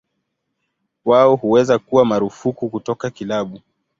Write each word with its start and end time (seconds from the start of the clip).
Wao 1.05 1.35
huweza 1.35 1.79
kuwa 1.79 2.05
marufuku 2.05 2.69
kutoka 2.69 3.09
kilabu. 3.09 3.59